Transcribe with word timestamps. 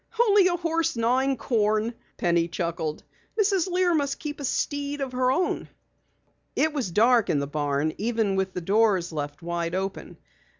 "Only 0.19 0.47
a 0.47 0.57
horse 0.57 0.97
gnawing 0.97 1.37
corn!" 1.37 1.93
Penny 2.17 2.47
chuckled. 2.47 3.03
"Mrs. 3.39 3.69
Lear 3.69 3.93
must 3.93 4.17
keep 4.17 4.39
a 4.39 4.43
steed 4.43 4.99
of 4.99 5.11
her 5.11 5.31
own." 5.31 5.69
It 6.55 6.73
was 6.73 6.89
dark 6.89 7.29
in 7.29 7.37
the 7.37 7.45
barn 7.45 7.93
even 7.99 8.35
with 8.35 8.53
the 8.53 8.61
doors 8.61 9.11
left 9.13 9.43
wide 9.43 9.75
open. 9.75 10.17